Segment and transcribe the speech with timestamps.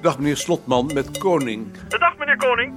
[0.00, 1.76] Dag meneer Slotman met Koning.
[1.88, 2.74] Dag meneer Koning.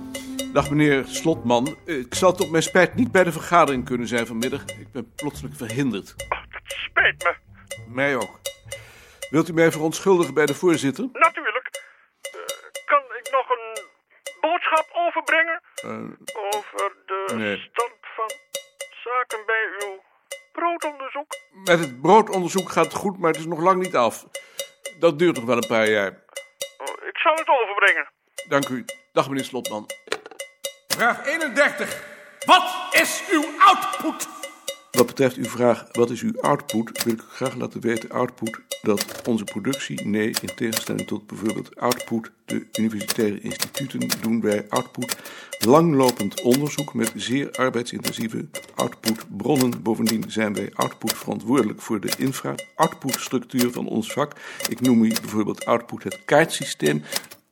[0.54, 1.78] Dag meneer Slotman.
[1.86, 4.62] Ik zal tot mijn spijt niet bij de vergadering kunnen zijn vanmiddag.
[4.62, 6.16] Ik ben plotseling verhinderd.
[6.30, 7.36] Oh, dat spijt me.
[7.88, 8.40] Mij ook.
[9.30, 11.10] Wilt u mij verontschuldigen bij de voorzitter?
[11.14, 11.84] Natuurlijk.
[12.36, 12.42] Uh,
[12.86, 13.84] kan ik nog een
[14.42, 15.62] boodschap overbrengen?
[15.86, 15.92] Uh,
[16.56, 17.58] Over de nee.
[17.58, 18.32] stand van
[19.04, 20.02] zaken bij uw
[20.52, 21.36] broodonderzoek?
[21.64, 24.26] Met het broodonderzoek gaat het goed, maar het is nog lang niet af.
[25.00, 26.21] Dat duurt nog wel een paar jaar.
[27.22, 28.10] Ik zal het overbrengen.
[28.48, 28.86] Dank u.
[29.12, 29.86] Dag meneer Slotman.
[30.88, 32.04] Vraag 31.
[32.46, 34.41] Wat is uw output?
[35.02, 38.60] Wat betreft uw vraag, wat is uw output, wil ik u graag laten weten, output,
[38.82, 45.16] dat onze productie, nee, in tegenstelling tot bijvoorbeeld output, de universitaire instituten, doen wij output
[45.60, 49.82] langlopend onderzoek met zeer arbeidsintensieve outputbronnen.
[49.82, 54.36] Bovendien zijn wij output verantwoordelijk voor de infra-output-structuur van ons vak.
[54.70, 57.04] Ik noem u bijvoorbeeld output het kaartsysteem,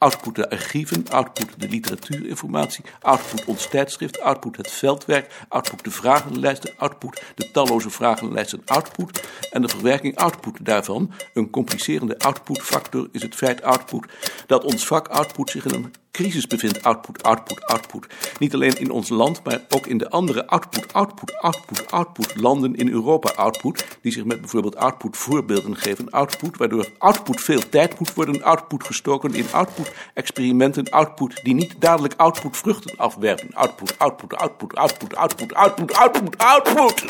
[0.01, 6.73] Output de archieven, output de literatuurinformatie, output ons tijdschrift, output het veldwerk, output de vragenlijsten,
[6.77, 11.11] output de talloze vragenlijsten, output en de verwerking output daarvan.
[11.33, 14.05] Een complicerende outputfactor is het feit output
[14.47, 16.83] dat ons vak output zich in een crisis bevindt.
[16.83, 18.07] Output, output, output.
[18.39, 22.75] Niet alleen in ons land, maar ook in de andere output, output, output, output landen
[22.75, 26.09] in Europa output, die zich met bijvoorbeeld output voorbeelden geven.
[26.09, 31.75] Output, waardoor output veel tijd moet worden, output gestoken in output experimenten, output die niet
[31.79, 33.53] dadelijk output vruchten afwerpen.
[33.53, 37.03] Output, output, output, output, output, output, output, output.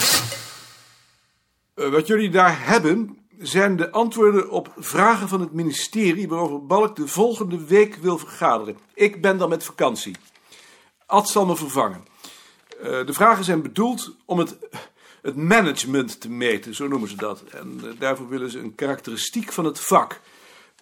[1.76, 6.96] Uh, wat jullie daar hebben, zijn de antwoorden op vragen van het ministerie waarover Balk
[6.96, 8.78] de volgende week wil vergaderen.
[8.94, 10.16] Ik ben dan met vakantie.
[11.06, 12.06] Ad zal me vervangen.
[12.84, 14.58] Uh, de vragen zijn bedoeld om het,
[15.22, 17.44] het management te meten, zo noemen ze dat.
[17.52, 20.20] En uh, daarvoor willen ze een karakteristiek van het vak.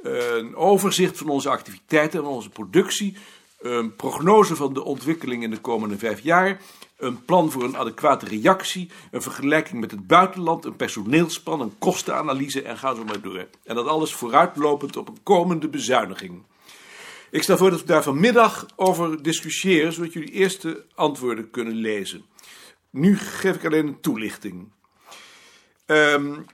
[0.03, 3.17] Uh, een overzicht van onze activiteiten en onze productie.
[3.61, 6.61] Een prognose van de ontwikkeling in de komende vijf jaar
[6.97, 12.61] een plan voor een adequate reactie, een vergelijking met het buitenland, een personeelsplan, een kostenanalyse
[12.61, 13.47] en ga zo maar door.
[13.63, 16.43] En dat alles vooruitlopend op een komende bezuiniging.
[17.31, 22.25] Ik stel voor dat we daar vanmiddag over discussiëren, zodat jullie eerste antwoorden kunnen lezen.
[22.89, 24.71] Nu geef ik alleen een toelichting.
[25.85, 26.45] Um,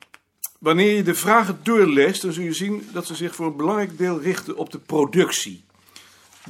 [0.60, 3.98] wanneer je de vragen doorleest, dan zul je zien dat ze zich voor een belangrijk
[3.98, 5.64] deel richten op de productie.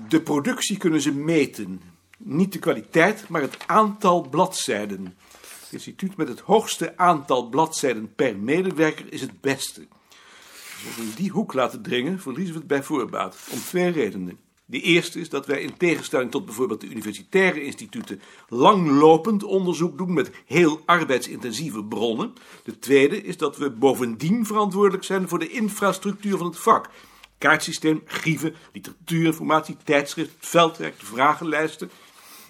[0.07, 1.81] De productie kunnen ze meten.
[2.25, 5.17] Niet de kwaliteit, maar het aantal bladzijden.
[5.41, 9.87] Het instituut met het hoogste aantal bladzijden per medewerker is het beste.
[10.85, 13.37] Als we in die hoek laten dringen, verliezen we het bij voorbaat.
[13.51, 14.39] Om twee redenen.
[14.65, 20.13] De eerste is dat wij in tegenstelling tot bijvoorbeeld de universitaire instituten langlopend onderzoek doen
[20.13, 22.33] met heel arbeidsintensieve bronnen.
[22.63, 26.89] De tweede is dat we bovendien verantwoordelijk zijn voor de infrastructuur van het vak.
[27.37, 31.89] Kaartsysteem, archieven, literatuurinformatie, tijdschrift, veldwerk, vragenlijsten.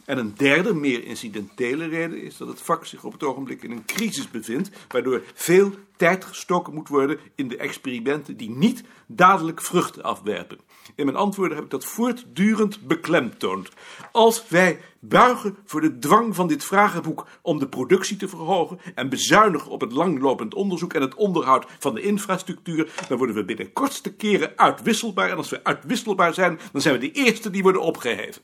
[0.06, 3.72] En een derde, meer incidentele reden is dat het vak zich op het ogenblik in
[3.72, 9.62] een crisis bevindt, waardoor veel tijd gestoken moet worden in de experimenten die niet dadelijk
[9.62, 10.60] vruchten afwerpen.
[10.96, 13.70] In mijn antwoorden heb ik dat voortdurend beklemtoond.
[14.12, 19.10] Als wij buigen voor de dwang van dit vragenboek om de productie te verhogen en
[19.10, 23.74] bezuinigen op het langlopend onderzoek en het onderhoud van de infrastructuur, dan worden we binnen
[23.74, 25.30] kortste keren uitwisselbaar.
[25.30, 28.42] En als we uitwisselbaar zijn, dan zijn we de eerste die worden opgeheven.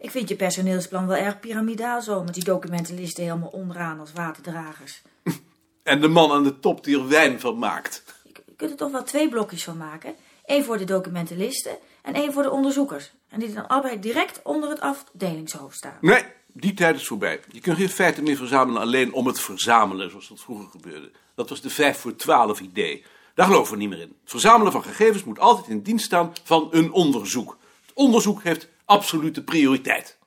[0.00, 5.02] Ik vind je personeelsplan wel erg piramidaal zo, met die documentenlisten helemaal onderaan als waterdragers.
[5.82, 8.04] En de man aan de top die er wijn van maakt.
[8.22, 10.14] Je kunt er toch wel twee blokjes van maken.
[10.44, 13.12] Eén voor de documentenlisten en één voor de onderzoekers.
[13.28, 15.98] En die dan allebei direct onder het afdelingshoofd staan.
[16.00, 17.40] Nee, die tijd is voorbij.
[17.50, 21.10] Je kunt geen feiten meer verzamelen alleen om het verzamelen, zoals dat vroeger gebeurde.
[21.34, 23.04] Dat was de 5 voor 12 idee.
[23.34, 24.16] Daar geloven we niet meer in.
[24.20, 27.58] Het verzamelen van gegevens moet altijd in dienst staan van een onderzoek.
[27.86, 30.18] Het onderzoek heeft absolute prioriteit.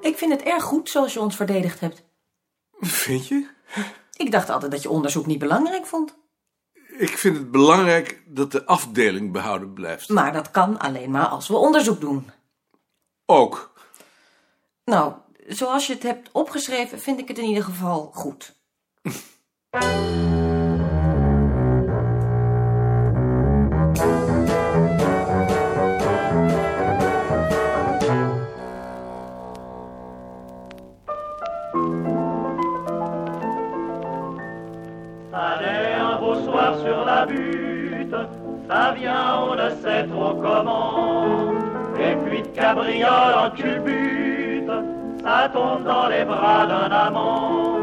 [0.00, 2.02] Ik vind het erg goed zoals je ons verdedigd hebt.
[2.80, 3.46] Vind je?
[4.16, 6.16] Ik dacht altijd dat je onderzoek niet belangrijk vond.
[6.98, 10.08] Ik vind het belangrijk dat de afdeling behouden blijft.
[10.08, 12.30] Maar dat kan alleen maar als we onderzoek doen.
[13.26, 13.72] Ook.
[14.84, 15.12] Nou,
[15.46, 18.56] zoals je het hebt opgeschreven, vind ik het in ieder geval goed.
[39.64, 41.52] ne sait trop comment.
[41.98, 44.70] Et puis de cabriole en culbute,
[45.22, 47.78] ça tombe dans les bras d'un amant.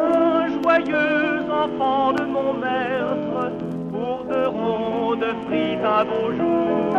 [0.00, 3.52] Un joyeux enfants de mon maître,
[3.90, 6.96] pour de rondes frites à beau jour.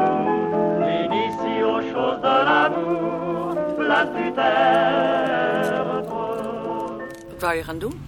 [0.80, 5.84] L'initie aux choses de l'amour, place du terre.
[7.30, 8.02] Wat wou je gaan doen?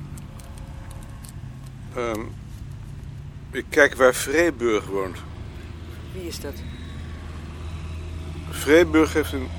[1.96, 2.22] Ehm,
[3.52, 5.18] ik kijk waar Vreeburg woont.
[6.16, 6.54] Wie is dat?
[8.50, 9.50] Vreeburg heeft een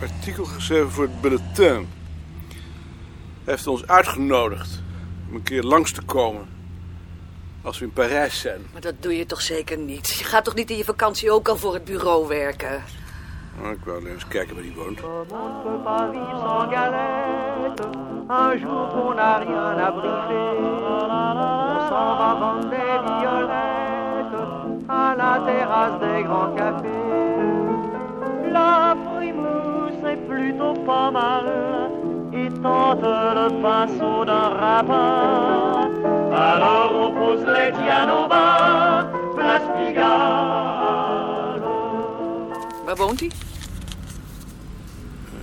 [0.00, 1.88] artikel geschreven voor het Bulletin.
[3.44, 4.82] Hij heeft ons uitgenodigd
[5.28, 6.48] om een keer langs te komen.
[7.62, 8.60] Als we in Parijs zijn.
[8.72, 10.10] Maar dat doe je toch zeker niet?
[10.10, 12.82] Je gaat toch niet in je vakantie ook al voor het bureau werken?
[13.60, 15.00] Nou, ik wou alleen eens kijken waar hij woont.
[15.00, 17.82] Comme on ne peut pas vivre sans galette,
[18.28, 20.56] un jour qu'on n'a rien à brûler,
[21.70, 23.71] on s'en va vendre des violettes
[25.16, 26.88] la terrasse des grands cafés.
[28.50, 31.44] La frimousse est plutôt pas mal
[32.32, 35.90] et tente le pinceau d'un rapin.
[36.32, 37.72] Alors on pose les
[38.28, 39.06] bas,
[39.36, 41.62] place Pigalle.
[42.84, 43.30] Waar woont hij?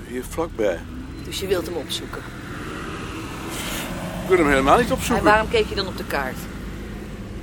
[0.08, 0.80] Hier vlakbij.
[1.24, 2.22] Dus je wilt hem opzoeken.
[4.24, 5.26] Ik wil hem helemaal niet En opzoeken.
[5.26, 6.38] waarom keek je dan op de kaart?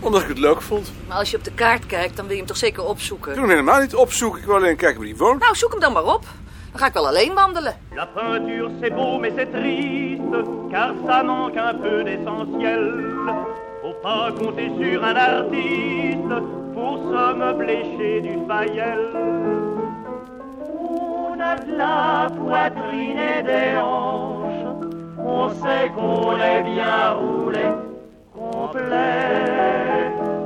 [0.06, 0.92] Omdat ik het leuk vond.
[1.08, 3.30] Maar als je op de kaart kijkt, dan wil je hem toch zeker Ik opzoeken?
[3.32, 4.40] wil hem helemaal niet opzoeken.
[4.40, 5.40] Ik wil alleen kijken waar hij woont.
[5.40, 6.24] Nou, zoek hem dan maar op.
[6.70, 7.76] Dan ga ik wel alleen wandelen.
[7.94, 13.04] La peinture c'est beau mais c'est triste, car ça manque un peu d'essentiel.
[13.82, 16.42] Faut pas compter sur un artiste
[16.74, 19.00] pour se meubler chez du Fayel.
[20.60, 24.66] On a de la poitrine et des hanches,
[25.18, 27.66] on sait qu'on est bien roulé,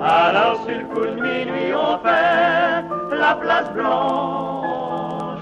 [0.00, 2.84] Alors minuit on fait
[3.18, 5.40] la place blanche.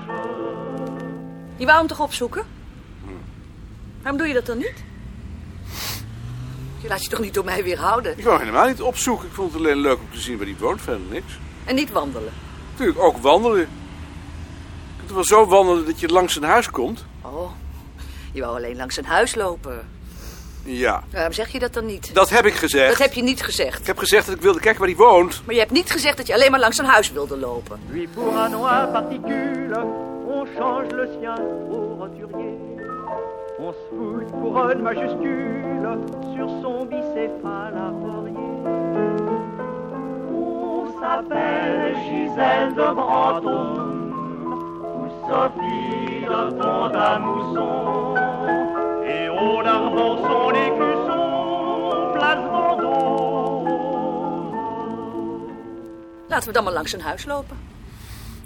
[1.56, 2.44] Je wou hem toch opzoeken?
[4.02, 4.84] Waarom doe je dat dan niet?
[6.80, 8.18] Je laat je toch niet door mij weerhouden?
[8.18, 9.26] Ik wou hem helemaal niet opzoeken.
[9.26, 10.80] Ik vond het alleen leuk om te zien waar hij woont.
[10.80, 11.38] Verder niks.
[11.64, 12.32] En niet wandelen.
[12.70, 13.58] Natuurlijk ook wandelen.
[13.58, 13.66] Je
[14.96, 17.04] kunt wel zo wandelen dat je langs zijn huis komt.
[17.22, 17.50] Oh,
[18.32, 19.88] je wou alleen langs zijn huis lopen.
[20.64, 22.14] Ja, Waarom zeg je dat dan niet?
[22.14, 22.88] dat heb ik gezegd.
[22.88, 23.80] Dat heb je niet gezegd.
[23.80, 25.42] Ik heb gezegd dat ik wilde kijken waar hij woont.
[25.44, 27.80] Maar je hebt niet gezegd dat je alleen maar langs zijn huis wilde lopen.
[27.90, 29.84] Lui pour un noir particule,
[30.26, 31.38] on change le sien
[31.70, 32.56] au roturier.
[33.58, 35.98] On se fout couronne majuscule
[36.34, 38.36] sur son bicéphale à Fourier.
[40.32, 44.12] On s'appelle Gisèle de Brantôme
[44.96, 46.88] ou Sophie de Pont
[49.58, 49.58] à Mousson.
[49.58, 53.68] Et on arbore son écusson, place Vendôme.
[56.28, 57.58] Laten we dan maar langs zijn huis lopen.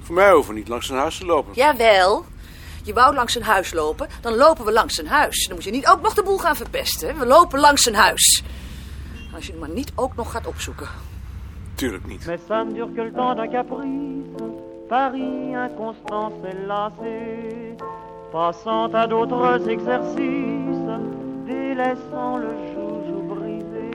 [0.02, 1.52] Voor mij hoeven we niet langs zijn huis te lopen.
[1.54, 2.24] Jawel.
[2.84, 5.46] Je wou langs zijn huis lopen, dan lopen we langs zijn huis.
[5.46, 7.18] Dan moet je niet ook nog de boel gaan verpesten.
[7.18, 8.42] We lopen langs zijn huis.
[9.34, 10.88] Als je hem maar niet ook nog gaat opzoeken.
[11.74, 12.26] Tuurlijk niet.
[12.26, 14.60] Mais ça ne dure que le temps d'un caprice.
[14.88, 17.76] Paris inconstant s'est lassé,
[18.30, 20.61] passant à d'autres exercices,
[21.74, 23.90] délaissant le joujou brisé.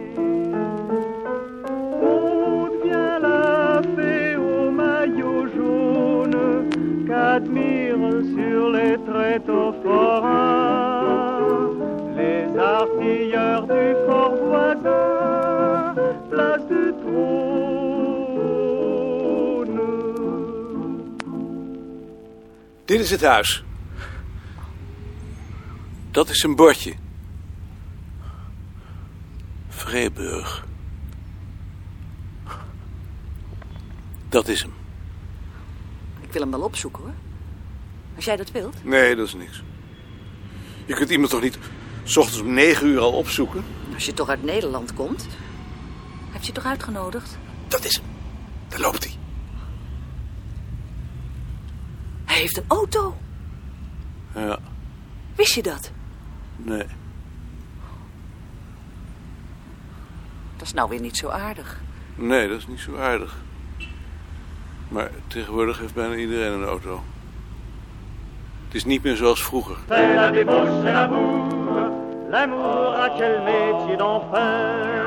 [2.01, 6.69] On devient la fée au maillot jaune
[7.07, 11.45] qu'admirent sur les tréteaux forains
[12.17, 15.95] les artilleurs du fort voisin,
[16.31, 17.37] place du trône.
[22.85, 23.63] Dit is het huis.
[26.11, 26.93] Dat is zijn bordje.
[29.97, 30.65] Vreeburg.
[34.29, 34.73] Dat is hem.
[36.21, 37.13] Ik wil hem wel opzoeken hoor.
[38.15, 38.83] Als jij dat wilt.
[38.83, 39.63] Nee, dat is niks.
[40.85, 41.57] Je kunt iemand toch niet...
[42.03, 43.63] S ochtends om negen uur al opzoeken?
[43.93, 45.27] Als je toch uit Nederland komt.
[46.31, 47.37] Heeft je toch uitgenodigd?
[47.67, 48.05] Dat is hem.
[48.67, 49.15] Daar loopt hij.
[52.25, 53.17] Hij heeft een auto.
[54.35, 54.59] Ja,
[55.35, 55.91] Wist je dat?
[56.55, 56.85] nee.
[60.57, 61.79] Dat is nou weer niet zo aardig.
[62.15, 63.35] Nee, dat is niet zo aardig.
[64.87, 67.03] Maar tegenwoordig heeft bijna iedereen een auto.
[68.65, 69.75] Het is niet meer zoals vroeger.
[69.87, 71.91] C'est la débauche, c'est l'amour.
[72.29, 75.05] L'amour a quel métier d'enfer.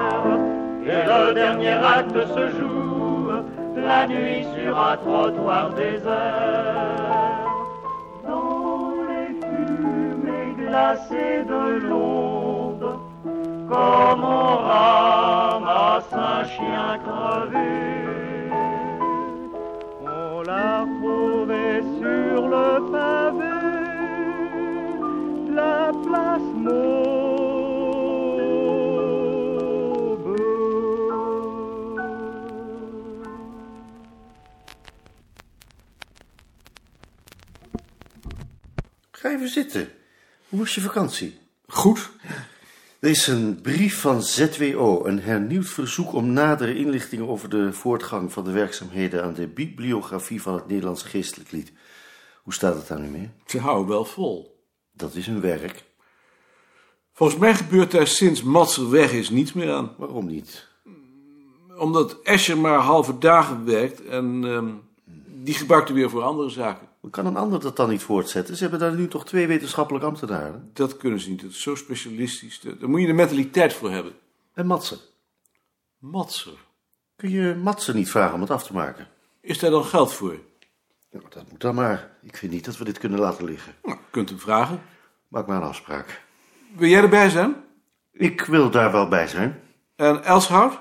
[0.85, 3.31] Et le dernier acte se joue
[3.77, 7.01] la nuit sur un trottoir désert.
[8.27, 12.99] Dans les fumées glacées de l'onde,
[13.69, 15.10] comme on ramasse
[16.13, 18.51] à chaque revue.
[20.03, 23.57] On l'a retrouvée sur le pavé,
[25.55, 27.61] la place Maube.
[39.23, 39.89] Ga even zitten.
[40.49, 41.39] Hoe was je vakantie?
[41.67, 42.11] Goed.
[43.01, 48.33] Er is een brief van ZWO, een hernieuwd verzoek om nadere inlichtingen over de voortgang
[48.33, 51.73] van de werkzaamheden aan de bibliografie van het Nederlands geestelijk lied.
[52.43, 53.31] Hoe staat het daar nu mee?
[53.47, 54.65] Ze houden wel vol.
[54.93, 55.85] Dat is hun werk.
[57.13, 59.95] Volgens mij gebeurt daar sinds Matser weg is niets meer aan.
[59.99, 60.69] Waarom niet?
[61.79, 64.71] Omdat Escher maar halve dagen werkt en ehm,
[65.45, 66.89] die gebruikt hij weer voor andere zaken.
[67.11, 68.57] Kan een ander dat dan niet voortzetten?
[68.57, 70.71] Ze hebben daar nu toch twee wetenschappelijke ambtenaren.
[70.73, 72.61] Dat kunnen ze niet, dat is zo specialistisch.
[72.61, 74.13] Daar moet je de mentaliteit voor hebben.
[74.55, 74.99] En Matsen.
[75.99, 76.59] Matser.
[77.17, 79.09] Kun je Matsen niet vragen om het af te maken?
[79.41, 80.39] Is daar dan geld voor?
[81.11, 82.11] Ja, dat moet dan maar.
[82.23, 83.75] Ik vind niet dat we dit kunnen laten liggen.
[83.83, 84.83] Nou, kunt hem vragen.
[85.29, 86.23] Maak maar een afspraak.
[86.77, 87.57] Wil jij erbij zijn?
[88.13, 89.61] Ik wil daar wel bij zijn.
[89.97, 90.81] En Elshout?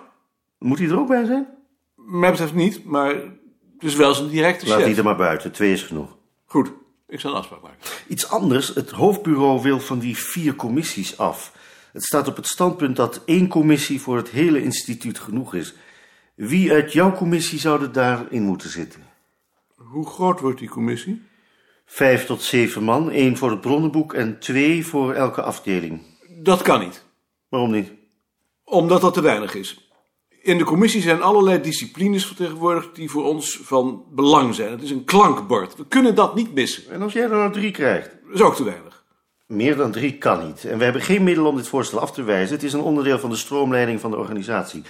[0.58, 1.48] Moet hij er ook bij zijn?
[1.96, 4.88] Mij betreft niet, maar het is wel zijn directe Laat chef.
[4.88, 5.52] die er maar buiten.
[5.52, 6.18] Twee is genoeg.
[6.50, 6.72] Goed,
[7.08, 7.78] ik zal een afspraak maken.
[8.08, 8.68] Iets anders.
[8.68, 11.54] Het hoofdbureau wil van die vier commissies af.
[11.94, 15.74] Het staat op het standpunt dat één commissie voor het hele instituut genoeg is.
[16.36, 19.04] Wie uit jouw commissie zou er daarin moeten zitten?
[19.76, 21.22] Hoe groot wordt die commissie?
[21.86, 26.02] Vijf tot zeven man, één voor het bronnenboek en twee voor elke afdeling.
[26.30, 27.04] Dat kan niet,
[27.50, 27.92] Waarom niet?
[28.64, 29.89] omdat dat te weinig is.
[30.50, 34.72] In de commissie zijn allerlei disciplines vertegenwoordigd die voor ons van belang zijn.
[34.72, 35.76] Het is een klankbord.
[35.76, 36.84] We kunnen dat niet missen.
[36.92, 38.10] En als jij er nou drie krijgt?
[38.26, 39.04] Dat is ook te weinig.
[39.48, 40.66] Meer dan drie kan niet.
[40.66, 42.56] En we hebben geen middel om dit voorstel af te wijzen.
[42.56, 44.84] Het is een onderdeel van de stroomleiding van de organisatie.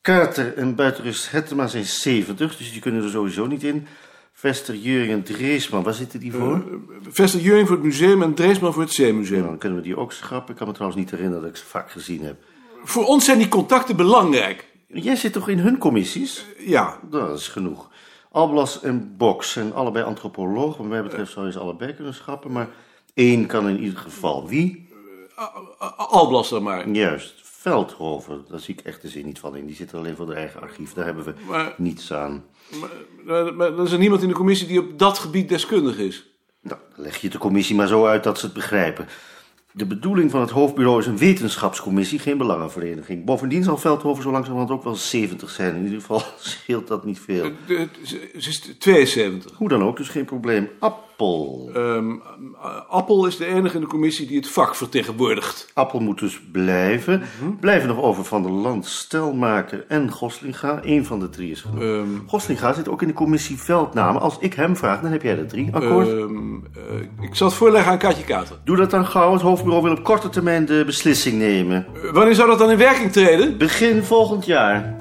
[0.00, 3.86] Kater en Buitenrust Hettema zijn 70, dus die kunnen er sowieso niet in.
[4.32, 6.64] Vester, Juring en Dreesman, waar zitten die voor?
[7.08, 9.38] Vester Juring voor het museum en Dreesman voor het zeemuseum.
[9.38, 10.50] Nou, dan kunnen we die ook schrappen.
[10.50, 12.36] Ik kan me trouwens niet herinneren dat ik ze vaak gezien heb.
[12.84, 14.67] Voor ons zijn die contacten belangrijk.
[14.92, 16.44] Jij zit toch in hun commissies?
[16.58, 17.88] Ja, Dat is genoeg.
[18.30, 20.76] Alblas en Boks zijn allebei antropoloog.
[20.76, 22.68] Wat mij betreft zou je ze allebei kunnen schrappen, maar
[23.14, 24.48] één kan in ieder geval.
[24.48, 24.88] Wie?
[25.96, 26.88] Alblas dan maar.
[26.88, 28.44] Juist, Veldhoven.
[28.48, 29.66] Daar zie ik echt de zin niet van in.
[29.66, 30.92] Die zit alleen voor de eigen archief.
[30.92, 32.44] Daar hebben we Maar- niets aan.
[33.24, 36.26] Maar, maar er is er niemand in de commissie die op dat gebied deskundig is.
[36.60, 39.08] Nou, dan leg je de commissie maar zo uit dat ze het begrijpen.
[39.78, 43.24] De bedoeling van het hoofdbureau is een wetenschapscommissie, geen belangenvereniging.
[43.24, 45.76] Bovendien zal Veldhoven zo langzamerhand ook wel 70 zijn.
[45.76, 47.50] In ieder geval scheelt dat niet veel.
[48.02, 49.56] Ze ze is 72.
[49.56, 50.68] Hoe dan ook, dus geen probleem.
[51.18, 51.70] Appel.
[51.74, 52.14] Ehm,
[52.88, 55.70] Appel is de enige in de commissie die het vak vertegenwoordigt.
[55.74, 57.22] Appel moet dus blijven.
[57.60, 60.80] Blijven nog over Van der Land, Stelmaker en Goslinga.
[60.82, 61.82] Eén van de drie is genoeg.
[61.82, 64.20] Ehm, Goslinga zit ook in de commissie Veldnamen.
[64.22, 65.74] Als ik hem vraag, dan heb jij er drie.
[65.74, 66.08] Akkoord?
[66.08, 68.56] ehm, eh, ik zal het voorleggen aan Katje Kater.
[68.64, 69.32] Doe dat dan gauw.
[69.32, 71.86] Het hoofdbureau wil op korte termijn de beslissing nemen.
[71.94, 73.58] Eh, wanneer zou dat dan in werking treden?
[73.58, 74.96] Begin volgend jaar.